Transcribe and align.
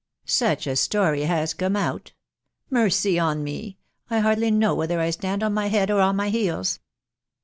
such 0.25 0.65
a 0.65 0.75
story 0.75 1.25
has 1.25 1.53
come 1.53 1.75
out! 1.75 2.11
Mercy 2.71 3.19
on 3.19 3.43
me! 3.43 3.77
I 4.09 4.17
hardly 4.17 4.49
know 4.49 4.73
whether 4.73 4.99
I 4.99 5.11
stand 5.11 5.43
on 5.43 5.53
my 5.53 5.67
head 5.67 5.91
or 5.91 6.11
my 6.11 6.29
heels 6.29 6.79